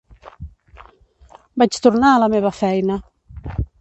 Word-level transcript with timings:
Vaig 1.63 1.77
tornar 1.87 2.13
a 2.15 2.23
la 2.25 2.31
meva 2.37 2.53
feina. 2.63 2.99